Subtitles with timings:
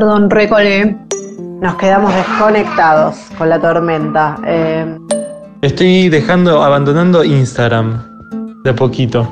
[0.00, 0.96] Perdón, recolé.
[1.60, 4.38] Nos quedamos desconectados con la tormenta.
[4.46, 4.96] Eh,
[5.60, 8.02] Estoy dejando, abandonando Instagram.
[8.64, 9.30] De a poquito.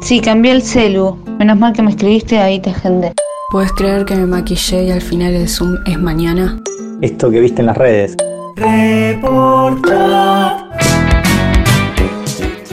[0.00, 1.18] Sí, cambié el celu.
[1.40, 3.14] Menos mal que me escribiste, ahí te agendé.
[3.50, 6.56] ¿Puedes creer que me maquillé y al final el Zoom es mañana?
[7.00, 8.14] Esto que viste en las redes.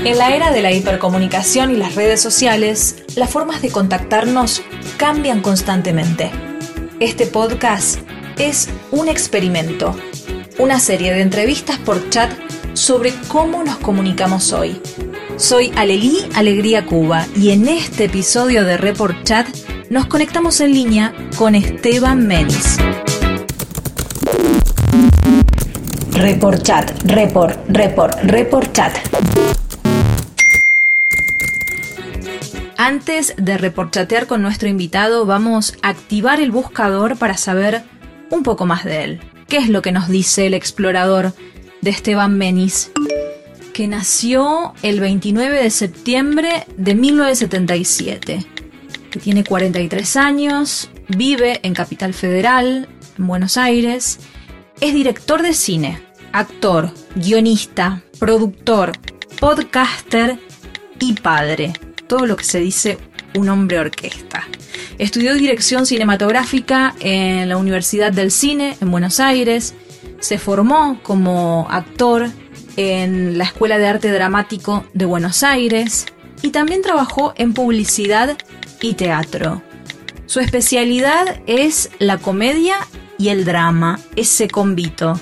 [0.06, 4.62] En la era de la hipercomunicación y las redes sociales, las formas de contactarnos
[4.98, 6.30] cambian constantemente.
[7.02, 7.98] Este podcast
[8.38, 9.96] es un experimento,
[10.60, 12.32] una serie de entrevistas por chat
[12.74, 14.80] sobre cómo nos comunicamos hoy.
[15.36, 19.48] Soy Alelí Alegría Cuba y en este episodio de Report Chat
[19.90, 22.78] nos conectamos en línea con Esteban Menis.
[26.12, 28.96] Report Chat, Report, Report, Report Chat.
[32.84, 37.84] Antes de reporchatear con nuestro invitado, vamos a activar el buscador para saber
[38.32, 39.22] un poco más de él.
[39.48, 41.36] ¿Qué es lo que nos dice el explorador
[41.82, 42.92] de Esteban Menis?
[43.72, 48.46] Que nació el 29 de septiembre de 1977,
[49.12, 54.18] que tiene 43 años, vive en Capital Federal, en Buenos Aires,
[54.80, 58.94] es director de cine, actor, guionista, productor,
[59.40, 60.40] podcaster
[61.00, 61.74] y padre
[62.12, 62.98] todo lo que se dice
[63.36, 64.46] un hombre orquesta.
[64.98, 69.76] Estudió dirección cinematográfica en la Universidad del Cine en Buenos Aires,
[70.20, 72.28] se formó como actor
[72.76, 76.06] en la Escuela de Arte Dramático de Buenos Aires
[76.42, 78.38] y también trabajó en publicidad
[78.82, 79.62] y teatro.
[80.26, 82.76] Su especialidad es la comedia
[83.18, 85.18] y el drama, ese convito.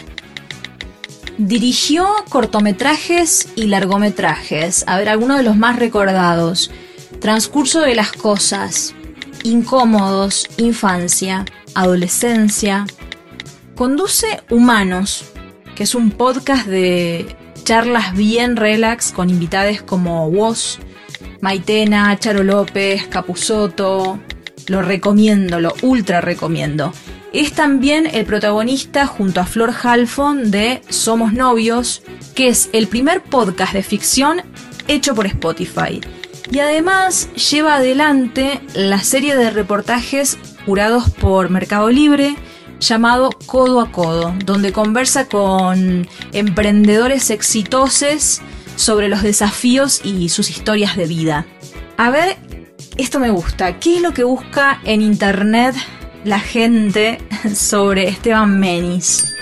[1.39, 4.83] Dirigió cortometrajes y largometrajes.
[4.87, 6.69] A ver, algunos de los más recordados.
[7.21, 8.93] Transcurso de las cosas.
[9.43, 10.49] Incómodos.
[10.57, 11.45] Infancia.
[11.75, 12.85] Adolescencia.
[13.73, 15.31] Conduce Humanos,
[15.75, 20.79] que es un podcast de charlas bien relax con invitades como Woz,
[21.39, 24.19] Maitena, Charo López, Capusoto.
[24.67, 26.91] Lo recomiendo, lo ultra recomiendo.
[27.31, 32.01] Es también el protagonista junto a Flor Halfon de Somos Novios,
[32.33, 34.41] que es el primer podcast de ficción
[34.87, 36.01] hecho por Spotify.
[36.51, 42.35] Y además lleva adelante la serie de reportajes jurados por Mercado Libre
[42.79, 48.41] llamado Codo a Codo, donde conversa con emprendedores exitosos
[48.75, 51.45] sobre los desafíos y sus historias de vida.
[51.97, 52.37] A ver,
[52.97, 53.79] esto me gusta.
[53.79, 55.75] ¿Qué es lo que busca en internet
[56.23, 57.19] la gente
[57.53, 59.35] sobre Esteban Menis.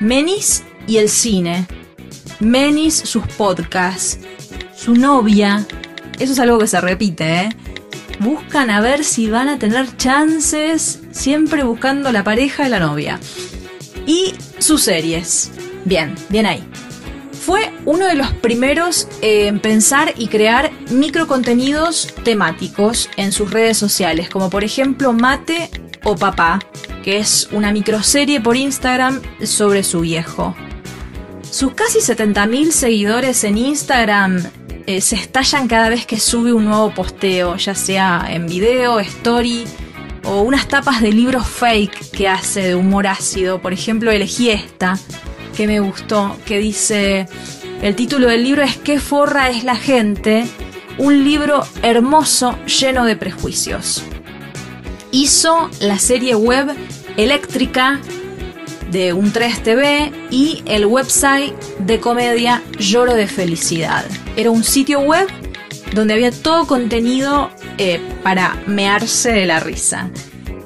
[0.00, 1.66] Menis y el cine.
[2.40, 4.18] Menis sus podcasts.
[4.76, 5.64] Su novia.
[6.18, 7.48] Eso es algo que se repite, ¿eh?
[8.20, 13.18] Buscan a ver si van a tener chances, siempre buscando la pareja de la novia.
[14.06, 15.50] Y sus series.
[15.84, 16.62] Bien, bien ahí.
[17.44, 24.30] Fue uno de los primeros en pensar y crear microcontenidos temáticos en sus redes sociales,
[24.30, 25.68] como por ejemplo Mate
[26.04, 26.60] o Papá,
[27.02, 30.56] que es una microserie por Instagram sobre su viejo.
[31.42, 34.42] Sus casi 70.000 seguidores en Instagram
[34.86, 39.66] eh, se estallan cada vez que sube un nuevo posteo, ya sea en video, story
[40.24, 43.60] o unas tapas de libros fake que hace de humor ácido.
[43.60, 44.98] Por ejemplo, elegí esta
[45.54, 47.26] que me gustó, que dice,
[47.82, 50.46] el título del libro es ¿Qué forra es la gente?
[50.98, 54.02] Un libro hermoso lleno de prejuicios.
[55.10, 56.74] Hizo la serie web
[57.16, 58.00] Eléctrica
[58.90, 64.04] de un 3 TV y el website de comedia Lloro de Felicidad.
[64.36, 65.28] Era un sitio web
[65.94, 70.10] donde había todo contenido eh, para mearse de la risa.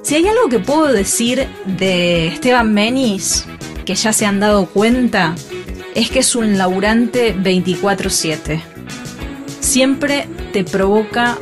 [0.02, 3.46] Si hay algo que puedo decir de Esteban Menis,
[3.88, 5.34] que ya se han dado cuenta,
[5.94, 8.60] es que es un laburante 24/7.
[9.60, 11.38] Siempre te provoca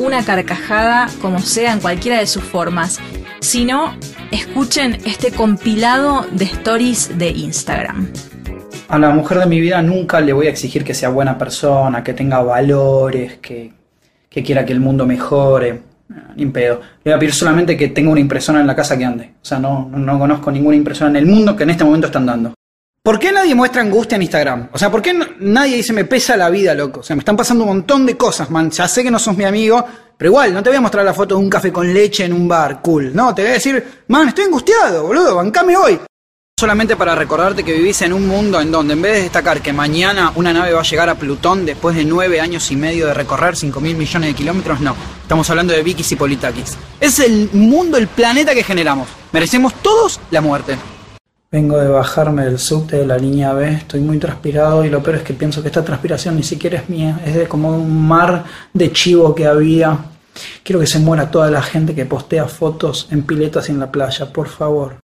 [0.00, 2.98] una carcajada, como sea, en cualquiera de sus formas.
[3.38, 3.96] Si no,
[4.32, 8.08] escuchen este compilado de stories de Instagram.
[8.88, 12.02] A la mujer de mi vida nunca le voy a exigir que sea buena persona,
[12.02, 13.72] que tenga valores, que,
[14.28, 15.93] que quiera que el mundo mejore.
[16.36, 16.80] Ni pedo.
[17.02, 19.34] Le voy a pedir solamente que tenga una impresora en la casa que ande.
[19.40, 22.06] O sea, no, no, no conozco ninguna impresora en el mundo que en este momento
[22.08, 22.54] están dando.
[23.02, 24.70] ¿Por qué nadie muestra angustia en Instagram?
[24.72, 27.00] O sea, ¿por qué nadie dice me pesa la vida, loco?
[27.00, 28.70] O sea, me están pasando un montón de cosas, man.
[28.70, 29.84] Ya sé que no sos mi amigo,
[30.16, 32.32] pero igual, no te voy a mostrar la foto de un café con leche en
[32.32, 33.14] un bar, cool.
[33.14, 36.00] No, te voy a decir, man, estoy angustiado, boludo, bancame hoy.
[36.64, 39.74] Solamente para recordarte que vivís en un mundo en donde en vez de destacar que
[39.74, 43.12] mañana una nave va a llegar a Plutón después de nueve años y medio de
[43.12, 44.96] recorrer 5 mil millones de kilómetros, no.
[45.20, 46.78] Estamos hablando de Vikis y Politakis.
[47.00, 49.08] Es el mundo, el planeta que generamos.
[49.32, 50.78] Merecemos todos la muerte.
[51.52, 55.16] Vengo de bajarme del subte de la línea B, estoy muy transpirado y lo peor
[55.16, 58.44] es que pienso que esta transpiración ni siquiera es mía, es de como un mar
[58.72, 59.98] de chivo que había.
[60.62, 64.32] Quiero que se muera toda la gente que postea fotos en piletas en la playa,
[64.32, 65.04] por favor.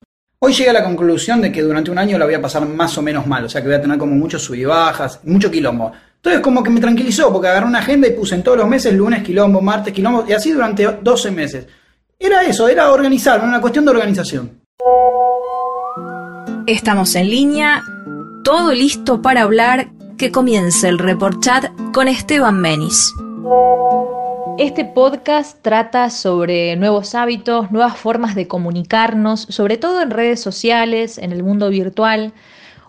[0.46, 2.98] Hoy llegué a la conclusión de que durante un año la voy a pasar más
[2.98, 5.50] o menos mal, o sea que voy a tener como muchos sub y bajas, mucho
[5.50, 5.94] quilombo.
[6.18, 8.94] Entonces como que me tranquilizó porque agarré una agenda y puse en todos los meses
[8.94, 11.68] lunes quilombo, martes quilombo y así durante 12 meses.
[12.20, 14.60] Era eso, era organizar, una cuestión de organización.
[16.68, 17.82] Estamos en línea,
[18.44, 23.14] todo listo para hablar, que comience el report chat con Esteban Menis.
[24.60, 31.18] Este podcast trata sobre nuevos hábitos, nuevas formas de comunicarnos, sobre todo en redes sociales,
[31.18, 32.34] en el mundo virtual.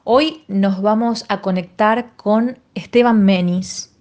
[0.05, 3.97] Hoy nos vamos a conectar con Esteban Menis.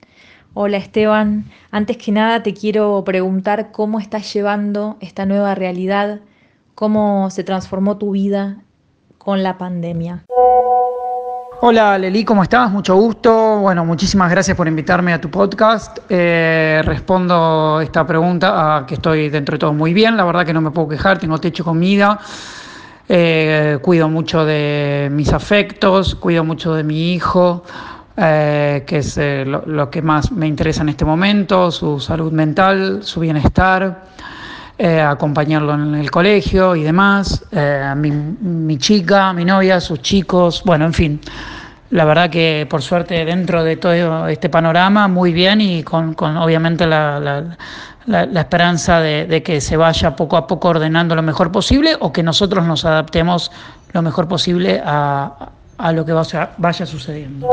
[0.54, 6.20] Hola Esteban, antes que nada te quiero preguntar cómo estás llevando esta nueva realidad,
[6.76, 8.62] cómo se transformó tu vida
[9.18, 10.26] con la pandemia.
[11.62, 12.70] Hola Leli, ¿cómo estás?
[12.70, 13.53] Mucho gusto.
[13.64, 16.00] Bueno, muchísimas gracias por invitarme a tu podcast.
[16.10, 20.18] Eh, respondo esta pregunta a que estoy dentro de todo muy bien.
[20.18, 22.20] La verdad que no me puedo quejar, tengo techo, comida.
[23.08, 27.64] Eh, cuido mucho de mis afectos, cuido mucho de mi hijo,
[28.18, 33.22] eh, que es lo, que más me interesa en este momento, su salud mental, su
[33.22, 34.08] bienestar.
[35.08, 37.46] acompañarlo en el colegio y demás,
[37.96, 41.22] mi chica, mi novia, sus chicos, bueno, en fin,
[41.94, 46.36] la verdad que por suerte dentro de todo este panorama muy bien y con, con
[46.38, 51.22] obviamente la, la, la, esperanza de, de, que se vaya poco a poco ordenando lo
[51.22, 53.52] mejor posible o que nosotros nos adaptemos
[53.92, 57.48] lo mejor posible a, a lo que vaya, vaya sucediendo.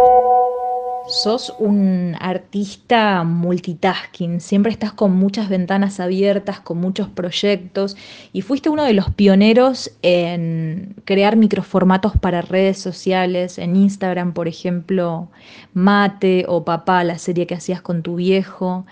[1.08, 7.96] Sos un artista multitasking, siempre estás con muchas ventanas abiertas, con muchos proyectos
[8.32, 14.46] y fuiste uno de los pioneros en crear microformatos para redes sociales, en Instagram, por
[14.46, 15.28] ejemplo,
[15.74, 18.86] Mate o Papá, la serie que hacías con tu viejo,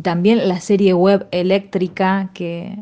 [0.00, 2.78] también la serie web eléctrica que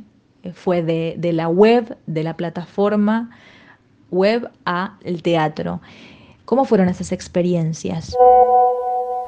[0.53, 3.31] fue de, de la web, de la plataforma
[4.11, 5.81] web a el teatro.
[6.51, 8.13] ¿Cómo fueron esas experiencias?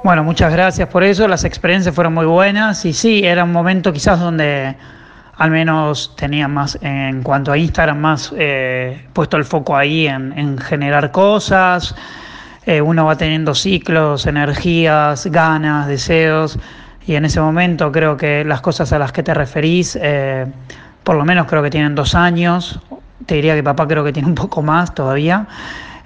[0.02, 1.28] Bueno, muchas gracias por eso.
[1.28, 4.74] Las experiencias fueron muy buenas y sí, era un momento quizás donde
[5.36, 10.36] al menos tenía más, en cuanto a Instagram, más eh, puesto el foco ahí en,
[10.36, 11.94] en generar cosas.
[12.66, 16.58] Eh, uno va teniendo ciclos, energías, ganas, deseos.
[17.06, 20.44] Y en ese momento creo que las cosas a las que te referís, eh,
[21.04, 22.80] por lo menos creo que tienen dos años.
[23.26, 25.46] Te diría que papá creo que tiene un poco más todavía.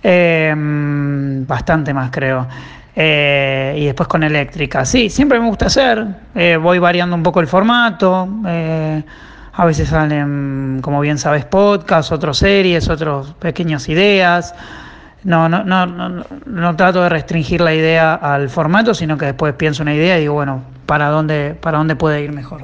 [0.02, 0.54] Eh,
[1.46, 2.46] bastante más creo.
[2.98, 4.86] Eh, y después con eléctrica.
[4.86, 6.06] Sí, siempre me gusta hacer.
[6.34, 8.26] Eh, voy variando un poco el formato.
[8.46, 9.02] Eh,
[9.52, 14.54] a veces salen, como bien sabes, podcasts, otras series, otras pequeñas ideas.
[15.24, 19.52] No, no, no, no, no trato de restringir la idea al formato, sino que después
[19.54, 22.62] pienso una idea y digo, bueno, ¿para dónde, para dónde puede ir mejor?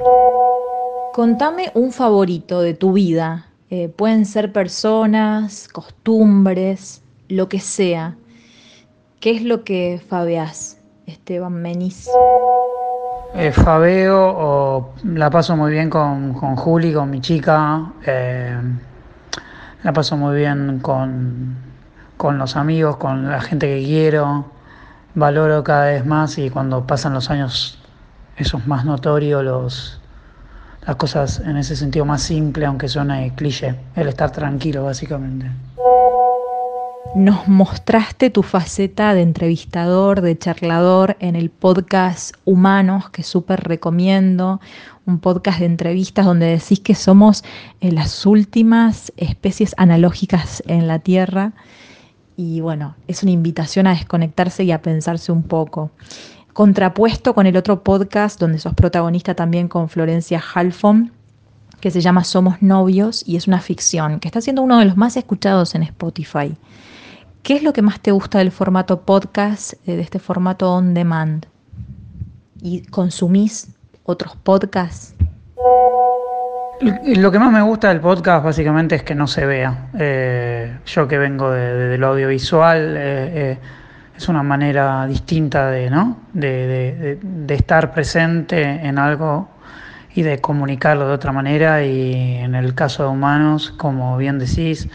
[1.12, 3.49] Contame un favorito de tu vida.
[3.96, 7.02] pueden ser personas, costumbres,
[7.32, 8.14] lo que sea.
[9.20, 12.08] ¿Qué es lo que fabeás, Esteban Menis?
[13.34, 17.93] Eh, fabeo la paso muy bien con, con Juli, con mi chica.
[18.05, 18.60] Eh,
[19.82, 21.56] la paso muy bien con,
[22.19, 24.44] con los amigos, con la gente que quiero.
[25.15, 27.79] Valoro cada vez más y cuando pasan los años
[28.36, 30.01] eso es más notorio, las
[30.96, 35.51] cosas en ese sentido más simple, aunque suene cliché, el estar tranquilo básicamente.
[37.15, 44.63] Nos mostraste tu faceta de entrevistador, de charlador en el podcast Humanos, que súper recomiendo,
[45.05, 47.45] un podcast de entrevistas donde decís que somos
[47.83, 51.53] eh, las últimas especies analógicas en la Tierra.
[52.39, 55.91] Y bueno, es una invitación a desconectarse y a pensarse un poco.
[56.55, 61.13] Contrapuesto con el otro podcast donde sos protagonista también con Florencia Halfon,
[61.79, 64.97] que se llama Somos Novios y es una ficción, que está siendo uno de los
[64.97, 66.57] más escuchados en Spotify.
[67.43, 70.94] ¿Qué es lo que más te gusta del formato podcast, eh, de este formato on
[70.94, 71.46] demand?
[72.61, 75.17] ¿Y consumís otros podcasts?
[76.81, 79.89] Lo que más me gusta del podcast básicamente es que no se vea.
[79.99, 83.58] Eh, yo que vengo de, lo audiovisual, eh,
[84.17, 86.19] es una manera distinta de, ¿no?
[86.32, 89.49] De, de, estar presente en algo
[90.15, 91.84] y de comunicarlo de otra manera.
[91.84, 94.89] Y en el caso de humanos, como bien decís,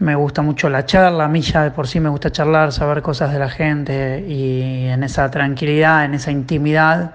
[0.00, 3.02] me gusta mucho la charla, a mí ya de por sí me gusta charlar, saber
[3.02, 7.14] cosas de la gente y en esa tranquilidad, en esa intimidad,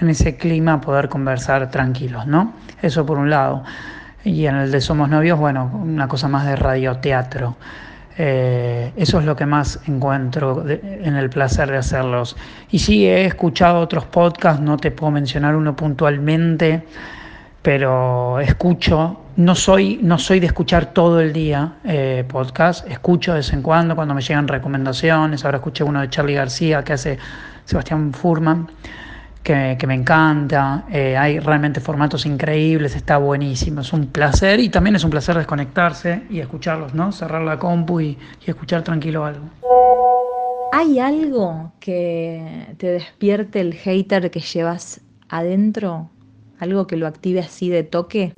[0.00, 2.54] en ese clima poder conversar tranquilos, ¿no?
[2.80, 3.64] Eso por un lado.
[4.24, 7.56] Y en el de Somos Novios, bueno, una cosa más de radioteatro.
[8.16, 12.36] Eh, eso es lo que más encuentro en el placer de hacerlos.
[12.70, 16.84] Y sí, he escuchado otros podcasts, no te puedo mencionar uno puntualmente,
[17.62, 23.38] pero escucho, no soy, no soy de escuchar todo el día eh, podcast, escucho de
[23.38, 27.18] vez en cuando cuando me llegan recomendaciones, ahora escuché uno de Charlie García que hace
[27.64, 28.68] Sebastián Furman
[29.42, 34.96] que, me encanta, eh, hay realmente formatos increíbles, está buenísimo, es un placer y también
[34.96, 37.10] es un placer desconectarse y escucharlos, ¿no?
[37.10, 39.46] Cerrar la compu y, y escuchar tranquilo algo.
[40.72, 46.10] ¿Hay algo que te despierte el hater que llevas adentro?
[46.58, 48.34] ¿Algo que lo active así de toque?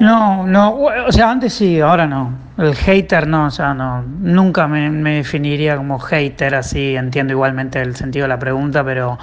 [0.00, 0.74] No, no,
[1.06, 2.32] o sea, antes sí, ahora no.
[2.58, 4.02] El hater no, o sea, no.
[4.02, 9.18] Nunca me, definiría como hater así, entiendo igualmente el sentido de la pregunta, pero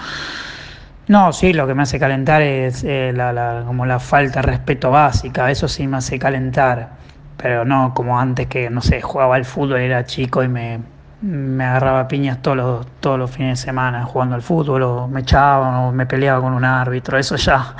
[1.08, 4.92] no, sí, lo que me hace calentar es eh, la, como la falta de respeto
[4.92, 6.90] básica, eso sí me hace calentar,
[7.38, 10.80] pero no como antes que, no sé, jugaba al fútbol, era chico y me,
[11.22, 15.22] me agarraba piñas todos los, todos los fines de semana jugando al fútbol, o me
[15.22, 17.76] echaba, o me peleaba con un árbitro, eso ya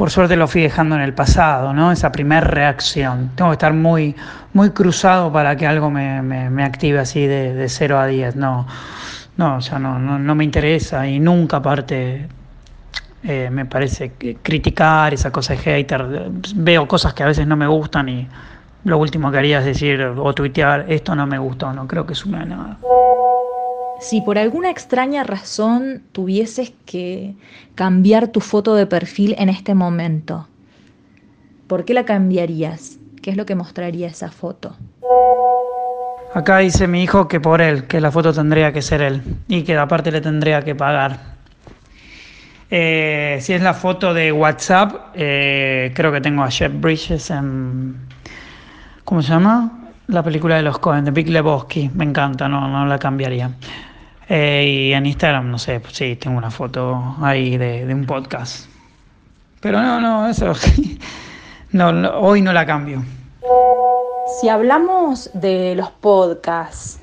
[0.00, 1.92] por suerte lo fui dejando en el pasado, ¿no?
[1.92, 3.32] Esa primera reacción.
[3.34, 4.16] Tengo que estar muy,
[4.54, 8.36] muy cruzado para que algo me, me, active así de, de 0 a 10.
[8.36, 8.66] No,
[9.36, 12.26] no, o sea, no, no, me interesa y nunca aparte
[13.24, 16.06] eh, me parece criticar esa cosa de hater.
[16.54, 18.26] Veo cosas que a veces no me gustan y
[18.84, 22.14] lo último que haría es decir o tuitear esto no me gustó, no creo que
[22.14, 22.78] sume nada.
[24.00, 27.34] Si por alguna extraña razón tuvieses que
[27.74, 30.48] cambiar tu foto de perfil en este momento,
[31.66, 32.98] ¿por qué la cambiarías?
[33.20, 34.74] ¿Qué es lo que mostraría esa foto?
[36.32, 39.64] Acá dice mi hijo que por él, que la foto tendría que ser él y
[39.64, 41.18] que aparte le tendría que pagar.
[42.70, 47.96] Eh, si es la foto de WhatsApp, eh, creo que tengo a Jeff Bridges en...
[49.04, 49.90] ¿Cómo se llama?
[50.06, 51.90] La película de los Cohen, de Big Lebowski.
[51.94, 53.50] Me encanta, no, no la cambiaría.
[54.32, 58.66] Eh, y en Instagram, no sé, pues sí, tengo una foto ahí de, un podcast.
[59.60, 60.52] Pero no, no, eso
[61.72, 61.88] no,
[62.20, 63.02] hoy no la cambio.
[64.40, 67.00] Si hablamos de los podcasts,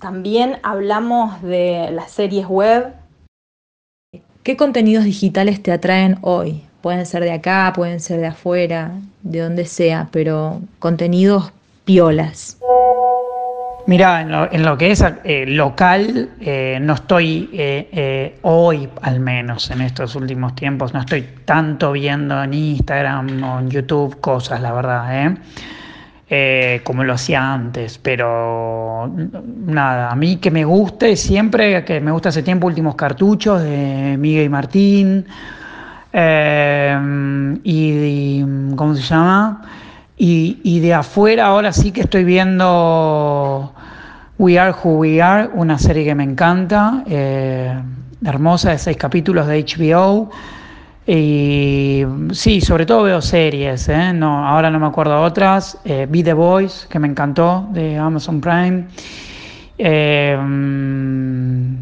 [0.00, 2.92] también hablamos de las series web.
[4.42, 6.64] ¿Qué contenidos digitales te atraen hoy?
[6.82, 8.90] Pueden ser de acá, pueden ser de afuera,
[9.22, 11.52] de donde sea, pero contenidos
[11.84, 12.58] piolas.
[13.86, 19.82] Mira, en lo, que es eh, local, eh, no estoy eh, hoy, al menos en
[19.82, 25.36] estos últimos tiempos, no estoy tanto viendo en Instagram o en YouTube cosas, la verdad,
[26.82, 27.98] como lo hacía antes.
[27.98, 29.12] Pero
[29.66, 34.16] nada, a mí que me guste siempre, que me gusta hace tiempo, últimos cartuchos de
[34.18, 35.26] Miguel y Martín.
[37.64, 38.40] y,
[38.76, 39.83] ¿cómo se llama?
[40.16, 43.72] Y, de afuera ahora sí que estoy viendo
[44.38, 47.74] We Are Who We Are, una serie que me encanta, eh,
[48.24, 50.30] hermosa de seis capítulos de HBO.
[51.06, 54.12] Y sí, sobre todo veo series, ¿eh?
[54.14, 55.78] no, ahora no me acuerdo otras.
[55.84, 58.86] Eh, Be the Voice, que me encantó, de Amazon Prime.
[59.76, 60.36] Eh,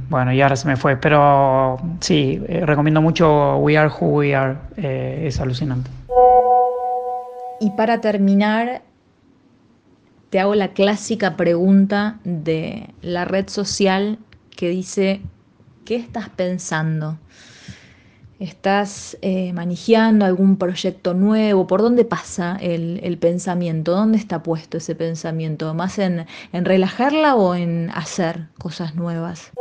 [0.09, 4.57] bueno, y ahora se me fue, pero sí, recomiendo mucho We Are Who We Are,
[4.77, 5.91] es alucinante.
[7.63, 8.83] Y para terminar,
[10.31, 14.19] te hago la clásica pregunta de la red social
[14.57, 15.21] que dice,
[15.85, 17.19] ¿qué estás pensando?
[18.41, 21.69] ¿Estás eh, manejando algún proyecto nuevo?
[21.69, 23.93] ¿Por dónde pasa el, pensamiento?
[23.93, 25.73] ¿Dónde está puesto ese pensamiento?
[25.73, 29.53] ¿Más en, en relajarla o en hacer cosas nuevas?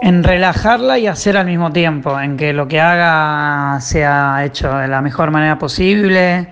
[0.00, 4.88] En relajarla y hacer al mismo tiempo, en que lo que haga sea hecho de
[4.88, 6.48] la mejor manera posible,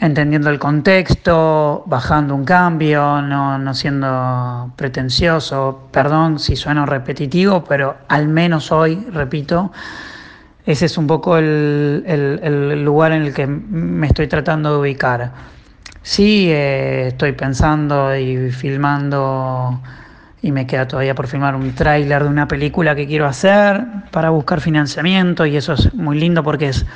[0.00, 5.88] entendiendo el contexto, bajando un cambio, no, siendo pretencioso.
[5.90, 9.72] Perdón si suena repetitivo, pero al menos hoy, repito,
[10.64, 15.32] ese es un poco el, lugar en el que me estoy tratando de ubicar.
[16.02, 19.80] Sí, eh, estoy pensando y filmando
[20.42, 24.30] y me queda todavía por filmar un tráiler de una película que quiero hacer para
[24.30, 26.86] buscar financiamiento y eso es muy lindo porque es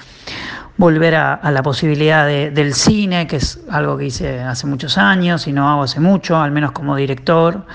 [0.81, 5.53] volver a, la posibilidad del cine, que es algo que hice hace muchos años y
[5.53, 7.67] no hago hace mucho, al menos como director,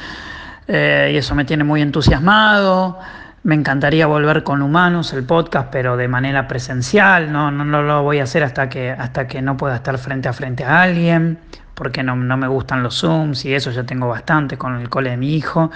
[0.67, 2.97] eh, y eso me tiene muy entusiasmado.
[3.43, 8.17] Me encantaría volver con Humanos, el podcast, pero de manera presencial, no, no, lo voy
[8.17, 11.37] a hacer hasta que, hasta que no pueda estar frente a frente a alguien,
[11.75, 15.11] porque no, no me gustan los Zooms y eso ya tengo bastante con el cole
[15.11, 15.69] de mi hijo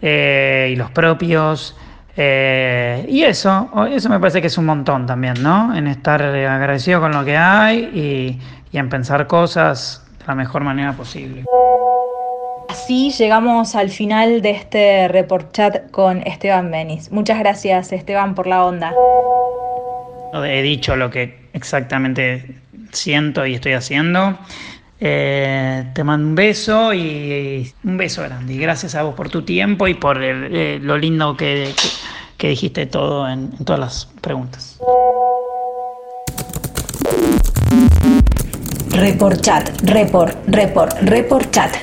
[0.00, 1.76] eh, y los propios.
[2.16, 5.76] Eh, y eso, eso me parece que es un montón también, ¿no?
[5.76, 8.40] En estar agradecido con lo que hay y,
[8.72, 11.44] y en pensar cosas de la mejor manera posible.
[12.68, 17.12] Así llegamos al final de este report chat con Esteban Benis.
[17.12, 18.92] Muchas gracias Esteban por la onda.
[20.34, 22.56] He dicho lo que exactamente
[22.92, 24.38] siento y estoy haciendo.
[24.98, 28.54] Eh, te mando un beso y un beso grande.
[28.54, 31.88] Y gracias a vos por tu tiempo y por el, eh, lo lindo que, que,
[32.38, 34.78] que dijiste todo en, en, todas las preguntas.
[38.90, 41.76] Report chat, report, report, report chat.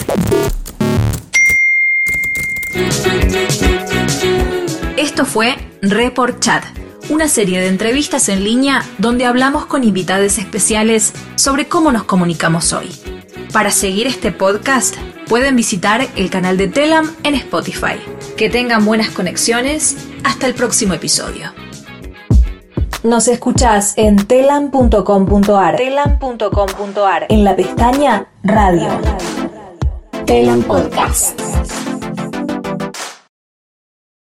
[4.97, 6.63] Esto fue Report Chat,
[7.09, 12.73] una serie de entrevistas en línea donde hablamos con invitados especiales sobre cómo nos comunicamos
[12.73, 12.89] hoy.
[13.51, 14.95] Para seguir este podcast,
[15.27, 17.99] pueden visitar el canal de Telam en Spotify.
[18.37, 19.95] Que tengan buenas conexiones.
[20.23, 21.53] Hasta el próximo episodio.
[23.03, 28.89] Nos escuchás en telam.com.ar telam.com.ar en la pestaña Radio.
[30.25, 31.39] Telam Podcast.